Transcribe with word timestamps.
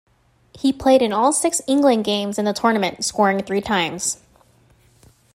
He 0.57 0.73
played 0.73 1.03
in 1.03 1.13
all 1.13 1.31
six 1.31 1.61
England 1.67 2.05
games 2.05 2.39
in 2.39 2.45
the 2.45 2.53
tournament, 2.53 3.05
scoring 3.05 3.43
three 3.43 3.61
times. 3.61 4.17